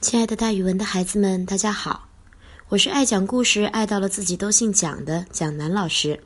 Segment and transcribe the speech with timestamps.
[0.00, 2.08] 亲爱的，大语文的孩子们，大家好！
[2.70, 6.18] 我是爱讲故事、爱到了自己都姓蒋的蒋楠老师。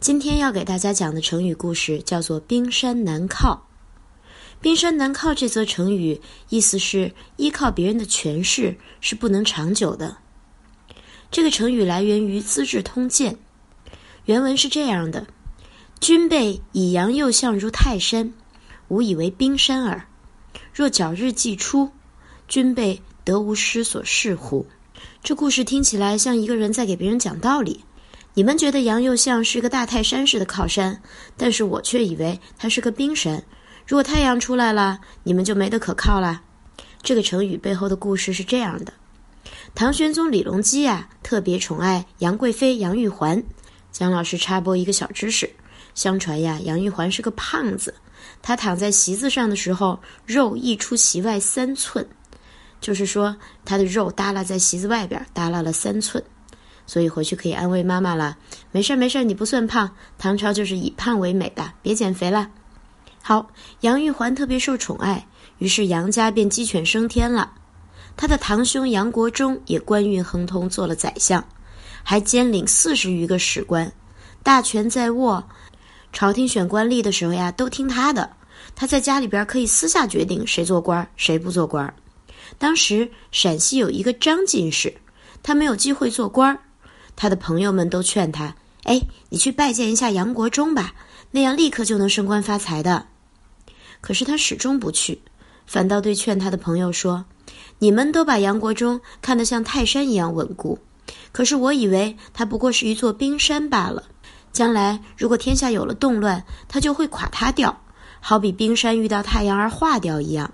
[0.00, 3.66] 今天要给大家讲的成语故事叫做“冰山难靠”。
[4.62, 10.16] 冰山难靠这则成语意思是依靠别人的权势是不能长久的。
[11.30, 13.34] 这个成语来源于《资治通鉴》，
[14.24, 15.26] 原文是这样的
[16.00, 18.32] ：“君备以阳右相如泰山，
[18.88, 20.06] 吾以为冰山耳。
[20.72, 21.90] 若皎日既出。”
[22.50, 24.66] 君辈得无失所视乎？
[25.22, 27.84] 这故事听起来像一个人在给别人讲道理。
[28.34, 31.00] 你们觉得杨又像是个大泰山似的靠山，
[31.36, 33.40] 但是我却以为他是个冰山。
[33.86, 36.42] 如果太阳出来了，你们就没得可靠了。
[37.04, 38.92] 这个成语背后的故事是这样的：
[39.72, 43.40] 唐玄宗李隆基呀，特别宠爱杨贵妃杨玉环。
[43.92, 45.48] 姜老师插播一个小知识：
[45.94, 47.94] 相传呀，杨玉环是个胖子，
[48.42, 52.04] 她躺在席子上的时候，肉溢出席外三寸。
[52.80, 56.22] 就是说，他的肉耷拉在席子外边，耷拉了三寸，
[56.86, 58.38] 所以回去可以安慰妈妈了。
[58.72, 59.90] 没事儿，没事儿，你不算胖。
[60.18, 62.50] 唐朝就是以胖为美的，别减肥了。
[63.22, 65.26] 好，杨玉环特别受宠爱，
[65.58, 67.52] 于是杨家便鸡犬升天了。
[68.16, 71.44] 他的堂兄杨国忠也官运亨通，做了宰相，
[72.02, 73.92] 还兼领四十余个史官，
[74.42, 75.44] 大权在握。
[76.12, 78.28] 朝廷选官吏的时候呀，都听他的。
[78.74, 81.92] 他在家里边可以私下决定谁做官，谁不做官。
[82.58, 84.94] 当时陕西有一个张进士，
[85.42, 86.60] 他没有机会做官儿，
[87.16, 90.94] 他的朋友们都劝他：“哎，你去拜见一下杨国忠吧，
[91.30, 93.06] 那样立刻就能升官发财的。”
[94.00, 95.22] 可是他始终不去，
[95.66, 97.24] 反倒对劝他的朋友说
[97.80, 100.78] ：“你们都把杨国忠看得像泰山一样稳固，
[101.32, 104.04] 可是我以为他不过是一座冰山罢了。
[104.52, 107.82] 将来如果天下有了动乱，他就会垮塌掉，
[108.20, 110.52] 好比冰山遇到太阳而化掉一样。”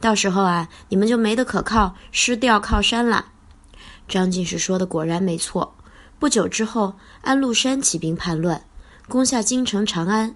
[0.00, 3.26] 到时候啊，你们就没得可靠，失掉靠山了。
[4.08, 5.74] 张进士说的果然没错。
[6.18, 8.62] 不久之后，安禄山起兵叛乱，
[9.08, 10.34] 攻下京城长安。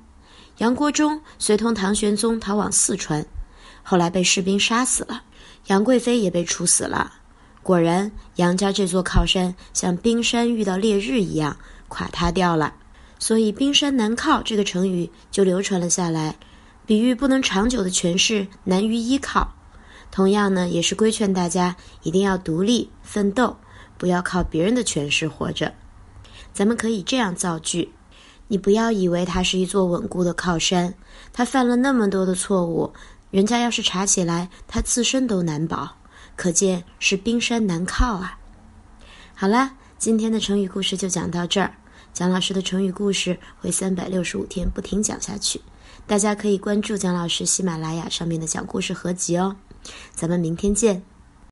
[0.59, 3.25] 杨国忠随同唐玄宗逃往四川，
[3.83, 5.23] 后来被士兵杀死了。
[5.67, 7.13] 杨贵妃也被处死了。
[7.63, 11.57] 果然，杨家这座靠山像冰山遇到烈日一样
[11.89, 12.75] 垮塌掉了。
[13.19, 16.37] 所以“冰山难靠”这个成语就流传了下来。
[16.85, 19.55] 比喻不能长久的权势难于依靠，
[20.11, 23.57] 同样呢，也是规劝大家一定要独立奋斗，
[23.97, 25.73] 不要靠别人的权势活着。
[26.53, 27.93] 咱们可以这样造句：
[28.49, 30.95] 你不要以为他是一座稳固的靠山，
[31.33, 32.93] 他犯了那么多的错误，
[33.31, 35.97] 人家要是查起来，他自身都难保，
[36.37, 38.39] 可见是冰山难靠啊。
[39.35, 41.75] 好啦，今天的成语故事就讲到这儿。
[42.13, 45.63] 蒋老师的成语故事会三百六十五天不停讲下去。
[46.07, 49.57] 大家可以关注蒋老师喜马拉雅上面的小故事合集哦，
[50.15, 51.12] 咱们明天见。